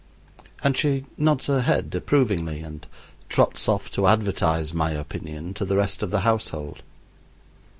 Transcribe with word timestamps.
And 0.63 0.75
she 0.75 1.05
nods 1.15 1.45
her 1.45 1.61
head 1.61 1.93
approvingly 1.93 2.61
and 2.61 2.87
trots 3.29 3.69
off 3.69 3.91
to 3.91 4.07
advertise 4.07 4.73
my 4.73 4.89
opinion 4.93 5.53
to 5.53 5.63
the 5.63 5.77
rest 5.77 6.01
of 6.01 6.09
the 6.09 6.21
household. 6.21 6.81